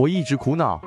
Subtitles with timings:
[0.00, 0.80] 我一直苦恼。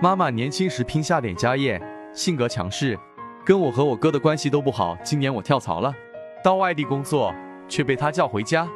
[0.00, 1.82] 妈妈年轻时拼下点家业，
[2.12, 2.96] 性格强势，
[3.44, 4.96] 跟我和我哥的关系都不好。
[5.02, 5.92] 今年我跳槽了，
[6.40, 7.34] 到外地工作，
[7.68, 8.68] 却被他叫回家。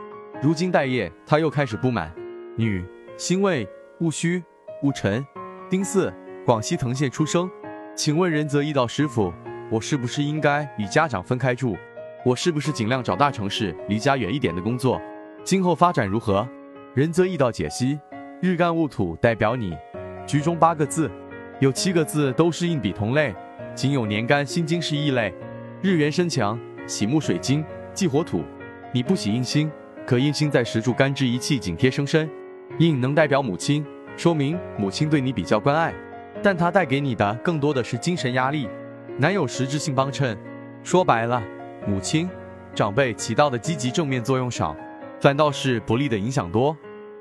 [0.42, 2.12] 如今待业，他又开始不满。
[2.56, 2.84] 女，
[3.16, 3.64] 辛未、
[4.00, 4.42] 戊戌、
[4.82, 5.24] 戊辰、
[5.70, 6.12] 丁巳，
[6.44, 7.48] 广西藤县出生。
[7.94, 9.32] 请问仁泽易道师傅，
[9.70, 11.76] 我是不是应该与家长分开住？
[12.24, 15.00] 我是不是尽量找大城市、离家远一点的工作？
[15.44, 16.44] 今后发展如何？
[16.94, 18.00] 仁泽易道解析：
[18.40, 19.76] 日干戊土代表你，
[20.26, 21.10] 局中八个字，
[21.60, 23.34] 有七个字都是硬笔同类，
[23.74, 25.32] 仅有年干辛金是异类。
[25.82, 28.42] 日元身强，喜木水金，忌火土。
[28.92, 29.70] 你不喜印星，
[30.06, 32.28] 可印星在石柱干支一气紧贴生身，
[32.78, 33.84] 印能代表母亲，
[34.16, 35.92] 说明母亲对你比较关爱，
[36.42, 38.68] 但它带给你的更多的是精神压力，
[39.18, 40.36] 难有实质性帮衬。
[40.82, 41.42] 说白了，
[41.86, 42.28] 母亲、
[42.74, 44.74] 长辈起到的积极正面作用少。
[45.20, 46.76] 反倒是不利的影响多。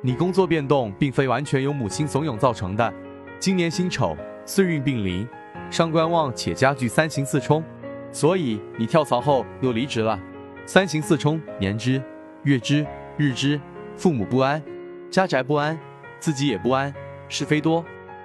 [0.06, 2.94] 你工作变动并非完全由母亲怂恿造成的。
[3.40, 5.26] 今年辛丑岁运并临，
[5.72, 7.64] 伤官旺且加剧三刑四冲，
[8.12, 10.20] 所以你跳槽后又离职了。
[10.66, 12.04] 三刑四冲，年之、
[12.44, 13.58] 月之、日之，
[13.96, 14.62] 父母不安，
[15.10, 15.80] 家宅不安，
[16.20, 16.94] 自己也不安，
[17.30, 17.82] 是非多。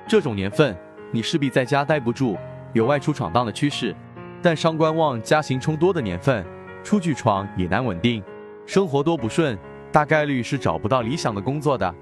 [0.08, 0.76] 这种年份，
[1.12, 2.36] 你势必在家待不住，
[2.72, 3.94] 有外出闯荡的趋势。
[4.42, 6.44] 但伤官旺家刑冲多的年份，
[6.82, 8.20] 出去闯也难稳定。
[8.66, 9.56] 生活多不顺，
[9.90, 11.94] 大概率是找不到理想的工作的。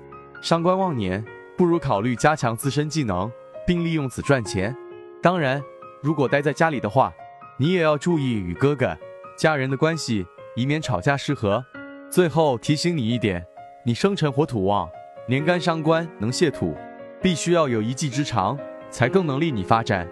[0.43, 1.25] 伤官旺年，
[1.57, 3.31] 不如考虑加强自身技能，
[3.67, 4.77] 并利用此赚钱。
[5.23, 5.63] 当然，
[6.03, 7.13] 如果待在家里的话，
[7.59, 8.97] 你也要注意与哥哥、
[9.39, 11.65] 家人的关系，以免吵架失和。
[12.11, 13.45] 最后提醒你一点，
[13.85, 14.89] 你生辰火土旺，
[15.27, 16.77] 年干伤官能泄土，
[17.23, 18.59] 必须要有一技之长，
[18.91, 20.07] 才更能利你发展。